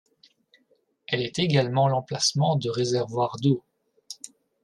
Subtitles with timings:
[1.05, 3.63] Elle est également l'emplacement de réservoirs d'eau.